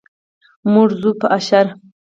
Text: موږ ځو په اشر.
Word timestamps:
موږ 0.73 0.89
ځو 1.01 1.09
په 1.19 1.27
اشر. 1.37 1.65